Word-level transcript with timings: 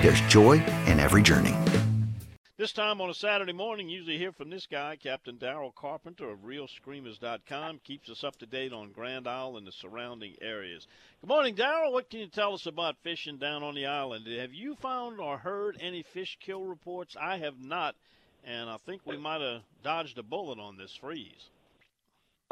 there's 0.00 0.20
joy 0.22 0.54
in 0.86 1.00
every 1.00 1.22
journey. 1.22 1.54
This 2.58 2.72
time 2.72 3.02
on 3.02 3.10
a 3.10 3.14
Saturday 3.14 3.52
morning, 3.52 3.90
usually 3.90 4.16
hear 4.16 4.32
from 4.32 4.48
this 4.48 4.66
guy, 4.66 4.96
Captain 4.96 5.36
Daryl 5.36 5.74
Carpenter 5.74 6.30
of 6.30 6.38
ReelScreamers.com. 6.38 7.80
Keeps 7.84 8.08
us 8.08 8.24
up 8.24 8.36
to 8.38 8.46
date 8.46 8.72
on 8.72 8.92
Grand 8.92 9.28
Isle 9.28 9.58
and 9.58 9.66
the 9.66 9.72
surrounding 9.72 10.36
areas. 10.40 10.86
Good 11.20 11.28
morning, 11.28 11.54
Daryl. 11.54 11.92
What 11.92 12.08
can 12.08 12.20
you 12.20 12.28
tell 12.28 12.54
us 12.54 12.64
about 12.64 12.96
fishing 13.02 13.36
down 13.36 13.62
on 13.62 13.74
the 13.74 13.84
island? 13.84 14.26
Have 14.26 14.54
you 14.54 14.74
found 14.76 15.20
or 15.20 15.36
heard 15.36 15.76
any 15.80 16.02
fish 16.14 16.38
kill 16.40 16.64
reports? 16.64 17.14
I 17.20 17.36
have 17.36 17.60
not, 17.60 17.94
and 18.42 18.70
I 18.70 18.78
think 18.86 19.02
we 19.04 19.18
might 19.18 19.42
have 19.42 19.60
dodged 19.84 20.16
a 20.16 20.22
bullet 20.22 20.58
on 20.58 20.78
this 20.78 20.96
freeze. 20.98 21.50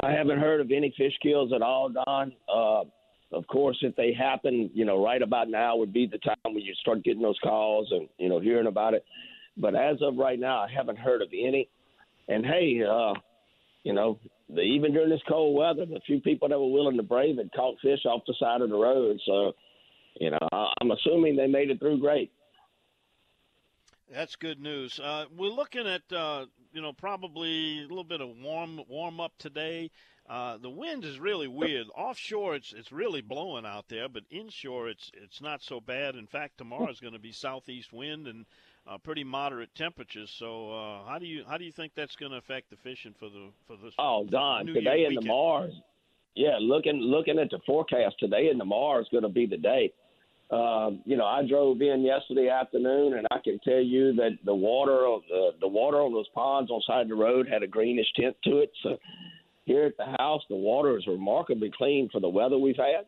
I 0.03 0.11
haven't 0.11 0.39
heard 0.39 0.61
of 0.61 0.71
any 0.71 0.93
fish 0.99 1.17
kills 1.23 1.51
at 1.55 1.63
all, 1.63 1.89
Don. 1.89 2.33
Uh, 2.47 2.85
of 3.35 3.47
course, 3.47 3.79
if 3.83 3.95
they 3.97 4.13
happen, 4.13 4.71
you 4.75 4.85
know, 4.85 5.03
right 5.05 5.21
about 5.21 5.49
now 5.49 5.77
would 5.77 5.93
be 5.93 6.07
the 6.07 6.19
time 6.19 6.37
when 6.45 6.65
you 6.65 6.75
start 6.75 7.05
getting 7.05 7.23
those 7.23 7.39
calls 7.43 7.89
and 7.91 8.09
you 8.19 8.29
know 8.29 8.41
hearing 8.41 8.67
about 8.67 8.95
it. 8.95 9.05
But 9.57 9.75
as 9.75 9.99
of 10.03 10.17
right 10.17 10.39
now, 10.39 10.61
I 10.61 10.69
haven't 10.75 10.99
heard 10.99 11.23
of 11.23 11.29
any. 11.29 11.69
And 12.29 12.45
hey, 12.45 12.83
uh, 12.83 13.15
you 13.83 13.93
know, 13.93 14.19
the, 14.49 14.63
even 14.63 14.93
during 14.93 15.11
this 15.11 15.21
cold 15.29 15.57
weather, 15.57 15.87
the 15.87 16.01
few 16.07 16.21
people 16.21 16.49
that 16.49 16.59
were 16.59 16.71
willing 16.71 16.97
to 16.97 17.03
brave 17.03 17.39
it 17.39 17.51
caught 17.55 17.79
fish 17.81 18.05
off 18.07 18.23
the 18.27 18.35
side 18.39 18.63
of 18.63 18.71
the 18.71 18.77
road. 18.77 19.21
So, 19.27 19.53
you 20.21 20.31
know, 20.31 20.39
I, 20.53 20.73
I'm 20.81 20.91
assuming 20.91 21.37
they 21.37 21.47
made 21.47 21.71
it 21.71 21.79
through 21.79 22.01
great. 22.01 22.33
That's 24.11 24.37
good 24.37 24.61
news. 24.61 25.01
Uh, 25.01 25.27
we're 25.37 25.49
looking 25.49 25.87
at, 25.87 26.03
uh, 26.13 26.47
you 26.73 26.83
know, 26.83 26.93
probably 26.93 27.81
a 27.81 27.89
little 27.89 28.05
bit 28.05 28.21
of 28.21 28.31
warm 28.43 28.81
warm 28.89 29.21
up 29.21 29.33
today. 29.39 29.91
Uh, 30.29 30.57
the 30.57 30.71
wind 30.71 31.05
is 31.05 31.19
really 31.19 31.49
weird. 31.49 31.87
Offshore, 31.95 32.55
it's 32.55 32.73
it's 32.73 32.91
really 32.91 33.21
blowing 33.21 33.67
out 33.67 33.85
there, 33.89 34.09
but 34.09 34.23
inshore, 34.31 34.89
it's 34.89 35.11
it's 35.13 35.43
not 35.43 35.63
so 35.63 35.81
bad. 35.81 36.17
In 36.17 36.27
fact, 36.27 36.57
tomorrow 36.57 36.91
is 36.91 36.99
going 36.99 37.13
to 37.13 37.19
be 37.19 37.31
southeast 37.31 37.93
wind 37.93 38.27
and 38.27 38.47
uh, 38.87 38.97
pretty 38.97 39.23
moderate 39.23 39.75
temperatures. 39.75 40.35
So, 40.39 40.71
uh, 40.71 41.05
how 41.07 41.19
do 41.19 41.27
you 41.27 41.45
how 41.47 41.59
do 41.59 41.65
you 41.65 41.73
think 41.73 41.93
that's 41.95 42.17
going 42.17 42.33
to 42.33 42.39
affect 42.39 42.71
the 42.71 42.77
fishing 42.77 43.15
for 43.19 43.29
the 43.29 43.51
for 43.67 43.77
this? 43.77 43.93
Oh, 43.99 44.27
Don, 44.31 44.65
New 44.65 44.73
today 44.73 45.05
the 45.15 45.21
weekend? 45.21 45.27
Yeah, 46.35 46.57
looking 46.59 46.97
looking 47.01 47.39
at 47.39 47.51
the 47.51 47.61
forecast 47.67 48.17
today 48.19 48.49
and 48.49 48.59
tomorrow 48.59 49.03
is 49.03 49.09
going 49.11 49.25
to 49.25 49.29
be 49.29 49.45
the 49.45 49.59
day. 49.59 49.93
Um, 50.51 51.01
you 51.05 51.17
know, 51.17 51.25
I 51.25 51.47
drove 51.47 51.81
in 51.81 52.03
yesterday 52.03 52.49
afternoon, 52.49 53.15
and 53.15 53.27
I 53.31 53.39
can 53.43 53.59
tell 53.61 53.81
you 53.81 54.13
that 54.15 54.39
the 54.45 54.55
water 54.55 55.07
of 55.07 55.23
the 55.29 55.51
the 55.61 55.69
water 55.69 55.99
on 56.01 56.13
those 56.13 56.29
ponds 56.35 56.71
on 56.71 56.79
the 56.79 56.93
side 56.93 57.03
of 57.03 57.09
the 57.09 57.15
road 57.15 57.47
had 57.47 57.63
a 57.63 57.67
greenish 57.67 58.07
tint 58.17 58.37
to 58.45 58.59
it. 58.59 58.73
So 58.83 58.99
here 59.65 59.85
at 59.85 59.97
the 59.97 60.17
house, 60.19 60.43
the 60.49 60.57
water 60.57 60.99
is 60.99 61.07
remarkably 61.07 61.71
clean 61.77 62.09
for 62.11 62.21
the 62.21 62.29
weather 62.29 62.59
we've 62.59 62.77
had. 62.77 63.07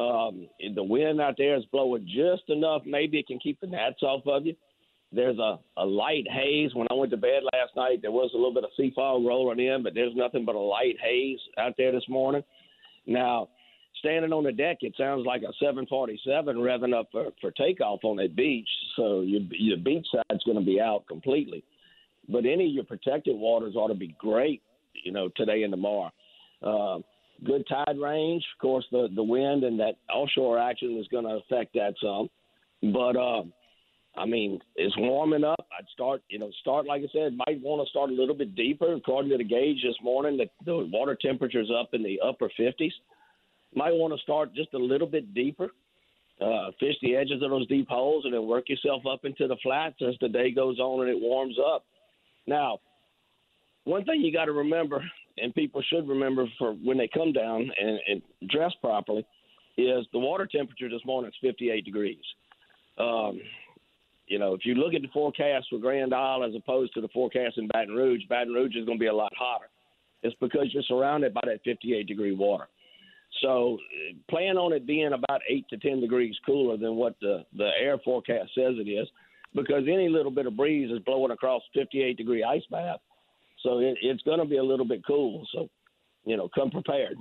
Um, 0.00 0.48
the 0.74 0.82
wind 0.82 1.20
out 1.20 1.36
there 1.38 1.56
is 1.56 1.64
blowing 1.72 2.06
just 2.06 2.48
enough, 2.48 2.82
maybe 2.84 3.18
it 3.18 3.26
can 3.26 3.38
keep 3.38 3.60
the 3.60 3.66
gnats 3.66 4.02
off 4.02 4.26
of 4.26 4.46
you. 4.46 4.54
There's 5.12 5.38
a, 5.38 5.58
a 5.76 5.86
light 5.86 6.26
haze. 6.30 6.74
When 6.74 6.86
I 6.90 6.94
went 6.94 7.10
to 7.12 7.16
bed 7.16 7.42
last 7.52 7.76
night, 7.76 8.02
there 8.02 8.10
was 8.10 8.30
a 8.34 8.36
little 8.36 8.52
bit 8.52 8.64
of 8.64 8.70
sea 8.76 8.92
fog 8.94 9.24
rolling 9.24 9.60
in, 9.60 9.82
but 9.82 9.94
there's 9.94 10.14
nothing 10.14 10.44
but 10.44 10.54
a 10.54 10.60
light 10.60 10.96
haze 11.02 11.38
out 11.58 11.74
there 11.78 11.92
this 11.92 12.08
morning. 12.08 12.42
Now, 13.06 13.48
standing 14.00 14.32
on 14.32 14.44
the 14.44 14.52
deck, 14.52 14.78
it 14.80 14.94
sounds 14.98 15.24
like 15.24 15.42
a 15.42 15.52
747 15.60 16.56
revving 16.56 16.98
up 16.98 17.08
for, 17.12 17.26
for 17.40 17.50
takeoff 17.52 18.00
on 18.02 18.16
that 18.16 18.34
beach. 18.34 18.68
So 18.96 19.20
your, 19.20 19.42
your 19.52 19.78
beach 19.78 20.06
side's 20.12 20.44
going 20.44 20.58
to 20.58 20.64
be 20.64 20.80
out 20.80 21.06
completely. 21.06 21.62
But 22.28 22.44
any 22.44 22.66
of 22.66 22.72
your 22.72 22.84
protected 22.84 23.36
waters 23.36 23.76
ought 23.76 23.88
to 23.88 23.94
be 23.94 24.14
great, 24.18 24.60
you 25.04 25.12
know, 25.12 25.28
today 25.36 25.62
and 25.62 25.72
tomorrow. 25.72 26.10
Uh, 26.62 26.98
good 27.44 27.66
tide 27.68 27.98
range. 27.98 28.44
Of 28.56 28.60
course, 28.60 28.84
the, 28.90 29.08
the 29.14 29.22
wind 29.22 29.64
and 29.64 29.78
that 29.80 29.96
offshore 30.12 30.58
action 30.58 30.98
is 30.98 31.08
going 31.08 31.24
to 31.24 31.40
affect 31.44 31.74
that 31.74 31.94
some. 32.02 32.28
But, 32.92 33.16
uh, 33.16 33.42
I 34.16 34.24
mean, 34.26 34.60
it's 34.76 34.96
warming 34.96 35.44
up. 35.44 35.66
I'd 35.78 35.88
start, 35.92 36.22
you 36.28 36.38
know, 36.38 36.50
start 36.60 36.86
like 36.86 37.02
I 37.02 37.08
said, 37.12 37.36
might 37.46 37.60
want 37.60 37.86
to 37.86 37.90
start 37.90 38.10
a 38.10 38.14
little 38.14 38.34
bit 38.34 38.54
deeper. 38.54 38.94
According 38.94 39.30
to 39.30 39.38
the 39.38 39.44
gauge 39.44 39.82
this 39.82 39.96
morning, 40.02 40.38
the, 40.38 40.46
the 40.64 40.88
water 40.90 41.16
temperature's 41.20 41.70
up 41.78 41.90
in 41.92 42.02
the 42.02 42.18
upper 42.26 42.50
50s. 42.58 42.92
Might 43.74 43.92
want 43.92 44.14
to 44.14 44.22
start 44.22 44.54
just 44.54 44.72
a 44.72 44.78
little 44.78 45.06
bit 45.06 45.34
deeper. 45.34 45.70
Uh, 46.40 46.70
fish 46.78 46.94
the 47.00 47.16
edges 47.16 47.42
of 47.42 47.50
those 47.50 47.66
deep 47.66 47.88
holes 47.88 48.24
and 48.24 48.34
then 48.34 48.46
work 48.46 48.68
yourself 48.68 49.02
up 49.10 49.24
into 49.24 49.48
the 49.48 49.56
flats 49.62 49.96
as 50.06 50.14
the 50.20 50.28
day 50.28 50.50
goes 50.50 50.78
on 50.78 51.06
and 51.06 51.10
it 51.10 51.20
warms 51.20 51.56
up. 51.74 51.84
Now, 52.46 52.78
one 53.86 54.04
thing 54.04 54.20
you 54.20 54.32
got 54.32 54.46
to 54.46 54.52
remember, 54.52 55.02
and 55.38 55.54
people 55.54 55.80
should 55.82 56.08
remember 56.08 56.46
for 56.58 56.72
when 56.72 56.98
they 56.98 57.08
come 57.12 57.32
down 57.32 57.70
and, 57.80 57.98
and 58.08 58.50
dress 58.50 58.72
properly, 58.80 59.24
is 59.78 60.04
the 60.12 60.18
water 60.18 60.46
temperature 60.46 60.88
this 60.88 61.04
morning 61.06 61.30
is 61.30 61.36
58 61.40 61.84
degrees. 61.84 62.24
Um, 62.98 63.40
you 64.26 64.40
know, 64.40 64.54
if 64.54 64.64
you 64.64 64.74
look 64.74 64.94
at 64.94 65.02
the 65.02 65.08
forecast 65.08 65.66
for 65.70 65.78
Grand 65.78 66.12
Isle 66.12 66.44
as 66.44 66.54
opposed 66.56 66.94
to 66.94 67.00
the 67.00 67.08
forecast 67.08 67.58
in 67.58 67.68
Baton 67.68 67.94
Rouge, 67.94 68.22
Baton 68.28 68.52
Rouge 68.52 68.74
is 68.74 68.84
going 68.84 68.98
to 68.98 69.02
be 69.02 69.06
a 69.06 69.14
lot 69.14 69.32
hotter. 69.38 69.68
It's 70.22 70.36
because 70.40 70.72
you're 70.72 70.82
surrounded 70.82 71.32
by 71.32 71.42
that 71.44 71.60
58 71.64 72.08
degree 72.08 72.34
water. 72.34 72.66
So 73.42 73.78
plan 74.28 74.56
on 74.56 74.72
it 74.72 74.86
being 74.86 75.12
about 75.12 75.42
eight 75.48 75.66
to 75.70 75.76
10 75.76 76.00
degrees 76.00 76.34
cooler 76.44 76.76
than 76.76 76.96
what 76.96 77.14
the, 77.20 77.44
the 77.56 77.70
air 77.80 77.98
forecast 78.04 78.50
says 78.54 78.74
it 78.78 78.88
is, 78.88 79.06
because 79.54 79.84
any 79.86 80.08
little 80.08 80.32
bit 80.32 80.46
of 80.46 80.56
breeze 80.56 80.90
is 80.90 80.98
blowing 81.00 81.30
across 81.30 81.62
58 81.74 82.16
degree 82.16 82.42
ice 82.42 82.64
bath. 82.70 82.98
So 83.62 83.78
it, 83.78 83.98
it's 84.02 84.22
going 84.22 84.38
to 84.38 84.44
be 84.44 84.58
a 84.58 84.64
little 84.64 84.86
bit 84.86 85.02
cool. 85.06 85.46
So, 85.52 85.68
you 86.24 86.36
know, 86.36 86.48
come 86.54 86.70
prepared. 86.70 87.16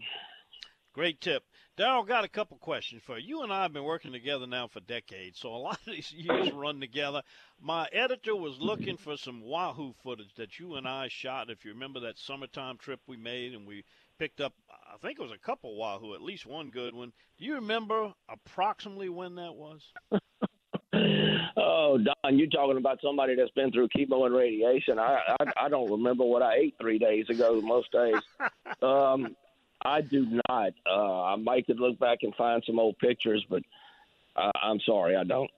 Great 0.94 1.20
tip. 1.20 1.44
Daryl, 1.78 2.08
got 2.08 2.24
a 2.24 2.30
couple 2.30 2.58
questions 2.58 3.02
for 3.06 3.18
you. 3.18 3.28
You 3.28 3.44
and 3.44 3.52
I 3.52 3.64
have 3.64 3.74
been 3.74 3.84
working 3.84 4.14
together 4.14 4.48
now 4.48 4.70
for 4.70 4.80
decades, 4.80 5.40
so 5.40 5.50
a 5.50 5.58
lot 5.58 5.78
of 5.86 5.94
these 5.94 6.10
years 6.14 6.54
run 6.54 6.80
together. 6.80 7.22
My 7.60 7.90
editor 7.92 8.34
was 8.34 8.60
looking 8.60 8.96
for 8.96 9.18
some 9.18 9.42
Wahoo 9.42 9.94
footage 10.02 10.34
that 10.36 10.58
you 10.58 10.76
and 10.76 10.88
I 10.88 11.10
shot. 11.10 11.50
If 11.50 11.66
you 11.66 11.74
remember 11.74 12.00
that 12.02 12.18
summertime 12.18 12.78
trip 12.78 13.02
we 13.08 13.18
made, 13.18 13.54
and 13.54 13.68
we 13.68 13.84
picked 14.18 14.40
up, 14.40 14.54
I 14.70 14.96
think 14.98 15.20
it 15.20 15.24
was 15.24 15.34
a 15.34 15.38
couple 15.38 15.76
Wahoo, 15.76 16.14
at 16.14 16.22
least 16.22 16.46
one 16.46 16.70
good 16.70 16.96
one. 16.96 17.12
Do 17.38 17.44
you 17.44 17.56
remember 17.56 18.14
approximately 18.30 19.10
when 19.10 19.36
that 19.36 19.56
was? 19.56 19.82
Oh, 21.58 21.98
Don, 21.98 22.38
you're 22.38 22.48
talking 22.48 22.78
about 22.78 23.00
somebody 23.02 23.36
that's 23.36 23.52
been 23.52 23.72
through 23.72 23.88
chemo 23.90 24.26
and 24.26 24.36
radiation? 24.36 25.00
I, 25.00 25.20
I 25.40 25.66
I 25.66 25.70
don't 25.70 25.90
remember 25.90 26.26
what 26.26 26.42
I 26.42 26.56
ate 26.56 26.76
three 26.80 27.00
days 27.00 27.30
ago. 27.30 27.62
Most 27.62 27.92
days, 27.92 28.22
um, 28.82 29.36
I 29.86 30.02
do 30.02 30.40
not. 30.50 30.74
Uh, 30.86 31.24
I 31.24 31.36
might 31.38 31.66
could 31.66 31.80
look 31.80 31.98
back 31.98 32.20
and 32.24 32.36
find 32.36 32.62
some 32.66 32.78
old 32.78 32.98
pictures, 33.00 33.46
but 33.50 33.64
uh, 34.36 34.52
I'm 34.62 34.80
sorry, 34.82 35.16
I 35.16 35.24
don't. 35.24 35.50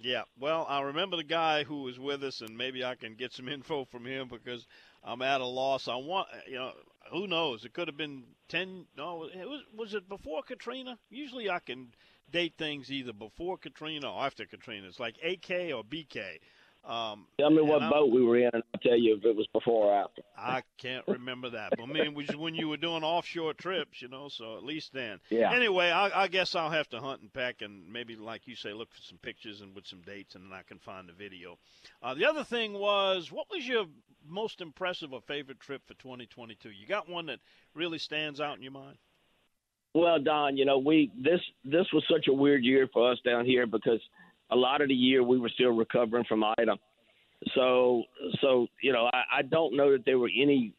Yeah, 0.00 0.22
well, 0.38 0.64
I 0.68 0.80
remember 0.82 1.16
the 1.16 1.24
guy 1.24 1.64
who 1.64 1.82
was 1.82 1.98
with 1.98 2.22
us, 2.22 2.40
and 2.40 2.56
maybe 2.56 2.84
I 2.84 2.94
can 2.94 3.14
get 3.14 3.32
some 3.32 3.48
info 3.48 3.84
from 3.84 4.06
him 4.06 4.28
because 4.28 4.66
I'm 5.04 5.22
at 5.22 5.40
a 5.40 5.46
loss. 5.46 5.88
I 5.88 5.96
want, 5.96 6.28
you 6.46 6.56
know, 6.56 6.72
who 7.10 7.26
knows? 7.26 7.64
It 7.64 7.72
could 7.72 7.88
have 7.88 7.96
been 7.96 8.24
ten. 8.48 8.86
No, 8.96 9.24
it 9.24 9.48
was. 9.48 9.62
Was 9.76 9.94
it 9.94 10.08
before 10.08 10.42
Katrina? 10.42 10.98
Usually, 11.10 11.50
I 11.50 11.58
can 11.58 11.88
date 12.30 12.54
things 12.58 12.90
either 12.90 13.12
before 13.12 13.56
Katrina 13.58 14.12
or 14.12 14.24
after 14.24 14.44
Katrina. 14.46 14.86
It's 14.86 15.00
like 15.00 15.16
AK 15.22 15.72
or 15.74 15.82
BK. 15.84 16.38
Um, 16.88 17.26
Tell 17.38 17.50
me 17.50 17.60
what 17.60 17.82
I'm- 17.82 17.90
boat 17.90 18.10
we 18.10 18.22
were 18.22 18.38
in, 18.38 18.50
and 18.54 18.62
I'll 18.72 18.80
tell 18.80 18.96
you 18.96 19.14
if 19.14 19.24
it 19.26 19.36
was 19.36 19.46
before 19.48 19.92
or 19.92 19.94
after. 19.94 20.22
I 20.38 20.62
can't 20.78 21.06
remember 21.06 21.50
that. 21.50 21.74
But 21.76 21.82
I 21.82 21.86
mean, 21.86 22.14
was 22.14 22.34
when 22.34 22.54
you 22.54 22.66
were 22.66 22.78
doing 22.78 23.04
offshore 23.04 23.52
trips, 23.52 24.00
you 24.00 24.08
know. 24.08 24.28
So 24.28 24.56
at 24.56 24.64
least 24.64 24.94
then. 24.94 25.20
Yeah. 25.28 25.52
Anyway, 25.52 25.90
I, 25.90 26.22
I 26.22 26.28
guess 26.28 26.54
I'll 26.54 26.70
have 26.70 26.88
to 26.90 27.00
hunt 27.00 27.20
and 27.20 27.30
peck, 27.30 27.60
and 27.60 27.92
maybe, 27.92 28.16
like 28.16 28.46
you 28.46 28.56
say, 28.56 28.72
look 28.72 28.90
for 28.94 29.02
some 29.02 29.18
pictures 29.18 29.60
and 29.60 29.74
with 29.74 29.86
some 29.86 30.00
dates, 30.00 30.34
and 30.34 30.44
then 30.50 30.58
I 30.58 30.62
can 30.62 30.78
find 30.78 31.06
the 31.06 31.12
video. 31.12 31.58
Uh, 32.02 32.14
the 32.14 32.24
other 32.24 32.42
thing 32.42 32.72
was, 32.72 33.30
what 33.30 33.50
was 33.50 33.68
your 33.68 33.84
most 34.26 34.62
impressive 34.62 35.12
or 35.12 35.20
favorite 35.20 35.60
trip 35.60 35.82
for 35.86 35.94
2022? 35.94 36.70
You 36.70 36.86
got 36.86 37.06
one 37.06 37.26
that 37.26 37.40
really 37.74 37.98
stands 37.98 38.40
out 38.40 38.56
in 38.56 38.62
your 38.62 38.72
mind? 38.72 38.96
Well, 39.94 40.18
Don, 40.20 40.56
you 40.56 40.64
know, 40.64 40.78
we 40.78 41.10
this 41.18 41.40
this 41.64 41.86
was 41.92 42.04
such 42.10 42.28
a 42.28 42.32
weird 42.32 42.62
year 42.62 42.88
for 42.92 43.10
us 43.10 43.18
down 43.24 43.44
here 43.44 43.66
because 43.66 44.00
a 44.50 44.56
lot 44.56 44.80
of 44.80 44.88
the 44.88 44.94
year 44.94 45.22
we 45.22 45.38
were 45.38 45.48
still 45.48 45.70
recovering 45.70 46.24
from 46.24 46.44
Ida. 46.44 46.76
So, 47.54 48.02
so 48.40 48.66
you 48.82 48.92
know, 48.92 49.08
I, 49.12 49.38
I 49.38 49.42
don't 49.42 49.76
know 49.76 49.92
that 49.92 50.04
there 50.04 50.18
were 50.18 50.30
any 50.34 50.72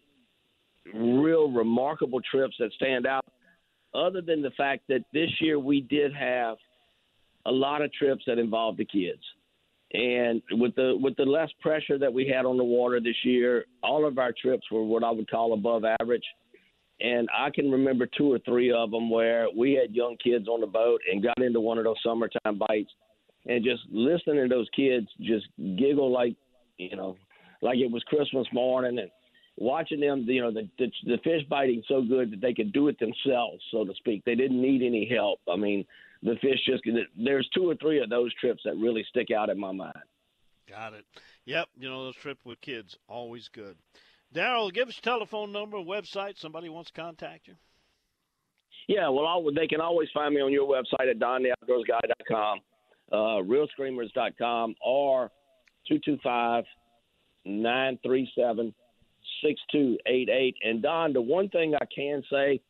real 0.93 1.51
remarkable 1.51 2.19
trips 2.21 2.55
that 2.59 2.71
stand 2.73 3.05
out, 3.05 3.25
other 3.93 4.21
than 4.21 4.41
the 4.41 4.51
fact 4.51 4.83
that 4.89 5.03
this 5.13 5.29
year 5.39 5.59
we 5.59 5.81
did 5.81 6.13
have 6.13 6.57
a 7.45 7.51
lot 7.51 7.81
of 7.81 7.91
trips 7.93 8.23
that 8.27 8.37
involved 8.37 8.77
the 8.77 8.85
kids. 8.85 9.21
And 9.93 10.41
with 10.51 10.75
the 10.75 10.95
with 11.01 11.15
the 11.15 11.23
less 11.23 11.49
pressure 11.61 11.97
that 11.97 12.13
we 12.13 12.27
had 12.27 12.45
on 12.45 12.57
the 12.57 12.63
water 12.63 12.99
this 12.99 13.15
year, 13.23 13.65
all 13.81 14.05
of 14.05 14.17
our 14.19 14.33
trips 14.39 14.63
were 14.71 14.83
what 14.83 15.03
I 15.03 15.11
would 15.11 15.29
call 15.29 15.53
above 15.53 15.83
average 15.99 16.23
and 17.01 17.29
I 17.37 17.49
can 17.49 17.71
remember 17.71 18.05
two 18.05 18.31
or 18.31 18.39
three 18.39 18.71
of 18.71 18.91
them 18.91 19.09
where 19.09 19.47
we 19.55 19.73
had 19.73 19.95
young 19.95 20.17
kids 20.21 20.47
on 20.47 20.61
the 20.61 20.67
boat 20.67 20.99
and 21.09 21.23
got 21.23 21.41
into 21.41 21.59
one 21.59 21.77
of 21.77 21.85
those 21.85 21.95
summertime 22.03 22.57
bites, 22.67 22.91
and 23.45 23.63
just 23.63 23.81
listening 23.91 24.49
to 24.49 24.55
those 24.55 24.67
kids 24.75 25.07
just 25.21 25.47
giggle 25.57 26.11
like 26.11 26.35
you 26.77 26.95
know, 26.95 27.17
like 27.61 27.77
it 27.77 27.91
was 27.91 28.03
Christmas 28.03 28.47
morning, 28.53 28.99
and 28.99 29.11
watching 29.57 29.99
them, 29.99 30.25
you 30.27 30.41
know, 30.41 30.51
the 30.51 30.67
the, 30.79 30.91
the 31.05 31.17
fish 31.23 31.43
biting 31.49 31.83
so 31.87 32.01
good 32.01 32.31
that 32.31 32.41
they 32.41 32.53
could 32.53 32.73
do 32.73 32.87
it 32.87 32.97
themselves, 32.99 33.61
so 33.71 33.83
to 33.85 33.93
speak. 33.95 34.23
They 34.25 34.35
didn't 34.35 34.61
need 34.61 34.81
any 34.81 35.07
help. 35.13 35.39
I 35.51 35.57
mean, 35.57 35.85
the 36.23 36.35
fish 36.41 36.59
just 36.65 36.83
there's 37.17 37.47
two 37.53 37.69
or 37.69 37.75
three 37.75 38.01
of 38.01 38.09
those 38.09 38.33
trips 38.35 38.61
that 38.65 38.75
really 38.77 39.05
stick 39.09 39.27
out 39.31 39.49
in 39.49 39.59
my 39.59 39.71
mind. 39.71 39.93
Got 40.67 40.93
it. 40.93 41.05
Yep. 41.45 41.67
You 41.79 41.89
know, 41.89 42.05
those 42.05 42.15
trips 42.15 42.45
with 42.45 42.61
kids 42.61 42.95
always 43.07 43.47
good. 43.47 43.75
Daryl, 44.33 44.71
give 44.71 44.87
us 44.87 44.99
your 45.03 45.13
telephone 45.13 45.51
number, 45.51 45.77
website. 45.77 46.37
Somebody 46.37 46.69
wants 46.69 46.91
to 46.91 47.01
contact 47.01 47.47
you. 47.47 47.55
Yeah, 48.87 49.09
well, 49.09 49.25
I'll, 49.25 49.51
they 49.53 49.67
can 49.67 49.81
always 49.81 50.09
find 50.13 50.33
me 50.33 50.41
on 50.41 50.51
your 50.51 50.67
website 50.67 51.09
at 51.09 51.19
dontheoutdoorsguy.com, 51.19 52.59
uh, 53.11 53.41
reelscreamers.com, 53.43 54.75
or 54.85 55.31
225 55.87 56.63
937 57.45 58.73
6288. 59.41 60.55
And 60.63 60.81
Don, 60.81 61.13
the 61.13 61.21
one 61.21 61.49
thing 61.49 61.75
I 61.75 61.85
can 61.93 62.23
say, 62.31 62.61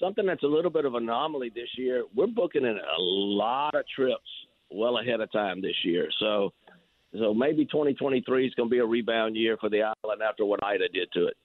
something 0.00 0.26
that's 0.26 0.42
a 0.42 0.48
little 0.48 0.70
bit 0.70 0.84
of 0.84 0.94
anomaly 0.94 1.52
this 1.54 1.68
year, 1.76 2.04
we're 2.14 2.26
booking 2.26 2.64
in 2.64 2.78
a 2.78 3.00
lot 3.00 3.74
of 3.74 3.84
trips 3.94 4.28
well 4.70 4.98
ahead 4.98 5.20
of 5.20 5.30
time 5.32 5.60
this 5.60 5.76
year. 5.84 6.08
So, 6.18 6.52
so 7.18 7.34
maybe 7.34 7.64
2023 7.64 8.46
is 8.46 8.54
going 8.54 8.68
to 8.68 8.70
be 8.70 8.78
a 8.78 8.86
rebound 8.86 9.36
year 9.36 9.56
for 9.58 9.68
the 9.68 9.82
island 9.82 10.22
after 10.22 10.44
what 10.44 10.64
Ida 10.64 10.88
did 10.88 11.10
to 11.12 11.26
it. 11.26 11.36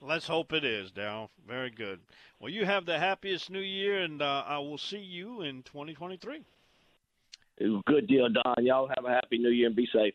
Let's 0.00 0.26
hope 0.26 0.52
it 0.52 0.64
is, 0.64 0.92
Daryl. 0.92 1.30
Very 1.48 1.70
good. 1.70 2.00
Well, 2.38 2.52
you 2.52 2.66
have 2.66 2.84
the 2.84 2.98
happiest 2.98 3.50
new 3.50 3.60
year, 3.60 4.02
and 4.02 4.20
uh, 4.20 4.44
I 4.46 4.58
will 4.58 4.76
see 4.76 4.98
you 4.98 5.40
in 5.40 5.62
2023. 5.62 6.44
Good 7.58 8.06
deal, 8.08 8.28
Don. 8.28 8.64
Y'all 8.64 8.88
have 8.88 9.04
a 9.04 9.10
happy 9.10 9.38
new 9.38 9.50
year 9.50 9.68
and 9.68 9.76
be 9.76 9.88
safe. 9.92 10.14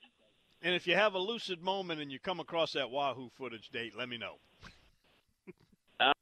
And 0.61 0.75
if 0.75 0.85
you 0.85 0.95
have 0.95 1.13
a 1.13 1.19
lucid 1.19 1.61
moment 1.61 2.01
and 2.01 2.11
you 2.11 2.19
come 2.19 2.39
across 2.39 2.73
that 2.73 2.89
Wahoo 2.89 3.29
footage 3.37 3.69
date, 3.69 3.93
let 3.97 4.09
me 4.09 4.17
know. 4.17 4.35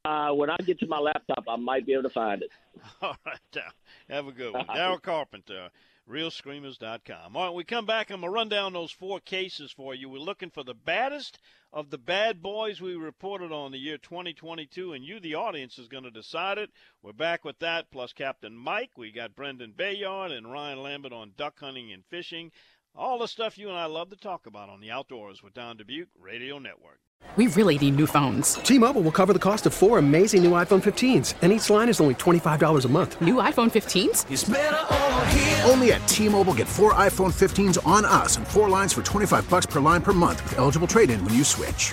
Uh, 0.04 0.32
when 0.32 0.50
I 0.50 0.56
get 0.64 0.78
to 0.80 0.86
my 0.86 0.98
laptop, 0.98 1.44
I 1.48 1.56
might 1.56 1.86
be 1.86 1.92
able 1.92 2.04
to 2.04 2.10
find 2.10 2.42
it. 2.42 2.50
All 3.02 3.16
right. 3.24 3.64
Have 4.08 4.26
a 4.26 4.32
good 4.32 4.52
one. 4.52 4.66
Daryl 4.76 5.00
Carpenter, 5.00 5.70
reelscreamers.com. 6.08 7.36
All 7.36 7.46
right, 7.46 7.54
we 7.54 7.64
come 7.64 7.86
back, 7.86 8.10
I'm 8.10 8.20
going 8.20 8.32
to 8.32 8.34
run 8.34 8.48
down 8.48 8.72
those 8.72 8.90
four 8.90 9.20
cases 9.20 9.70
for 9.70 9.94
you. 9.94 10.08
We're 10.08 10.18
looking 10.18 10.50
for 10.50 10.64
the 10.64 10.74
baddest 10.74 11.38
of 11.72 11.90
the 11.90 11.98
bad 11.98 12.40
boys 12.40 12.80
we 12.80 12.94
reported 12.94 13.52
on 13.52 13.72
the 13.72 13.78
year 13.78 13.98
2022, 13.98 14.94
and 14.94 15.04
you, 15.04 15.20
the 15.20 15.34
audience, 15.34 15.78
is 15.78 15.88
going 15.88 16.04
to 16.04 16.10
decide 16.10 16.56
it. 16.58 16.70
We're 17.02 17.12
back 17.12 17.44
with 17.44 17.58
that, 17.58 17.90
plus 17.90 18.12
Captain 18.12 18.56
Mike. 18.56 18.92
We 18.96 19.12
got 19.12 19.36
Brendan 19.36 19.74
Bayard 19.76 20.32
and 20.32 20.50
Ryan 20.50 20.82
Lambert 20.82 21.12
on 21.12 21.32
duck 21.36 21.60
hunting 21.60 21.92
and 21.92 22.04
fishing. 22.06 22.52
All 22.94 23.18
the 23.18 23.28
stuff 23.28 23.58
you 23.58 23.68
and 23.68 23.76
I 23.76 23.86
love 23.86 24.10
to 24.10 24.16
talk 24.16 24.46
about 24.46 24.68
on 24.68 24.80
the 24.80 24.90
Outdoors 24.90 25.42
with 25.42 25.54
Don 25.54 25.76
Dubuque 25.76 26.08
Radio 26.20 26.58
Network. 26.58 26.98
We 27.36 27.48
really 27.48 27.78
need 27.78 27.96
new 27.96 28.06
phones. 28.06 28.54
T-Mobile 28.54 29.02
will 29.02 29.12
cover 29.12 29.32
the 29.32 29.38
cost 29.38 29.66
of 29.66 29.74
four 29.74 29.98
amazing 29.98 30.42
new 30.42 30.52
iPhone 30.52 30.82
15s, 30.82 31.34
and 31.42 31.52
each 31.52 31.68
line 31.68 31.88
is 31.88 32.00
only 32.00 32.14
$25 32.14 32.84
a 32.84 32.88
month. 32.88 33.20
New 33.20 33.34
iPhone 33.36 33.70
15s? 33.70 35.68
Only 35.68 35.92
at 35.92 36.08
T-Mobile 36.08 36.54
get 36.54 36.66
four 36.66 36.94
iPhone 36.94 37.32
15s 37.32 37.86
on 37.86 38.04
us 38.04 38.36
and 38.36 38.46
four 38.46 38.68
lines 38.68 38.92
for 38.92 39.02
25 39.02 39.48
bucks 39.50 39.66
per 39.66 39.80
line 39.80 40.02
per 40.02 40.12
month 40.12 40.42
with 40.44 40.58
eligible 40.58 40.86
trade-in 40.88 41.24
when 41.24 41.34
you 41.34 41.44
switch. 41.44 41.92